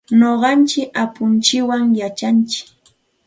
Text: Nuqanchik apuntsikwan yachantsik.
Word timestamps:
Nuqanchik 0.19 0.89
apuntsikwan 1.03 1.83
yachantsik. 1.99 2.67